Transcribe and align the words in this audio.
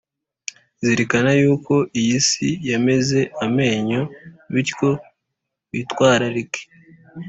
Zirikana 0.83 1.31
yuko 1.41 1.73
iyisi 1.99 2.47
yameze 2.69 3.19
amenyo 3.45 4.01
bityo 4.53 4.89
witwararike 5.71 6.61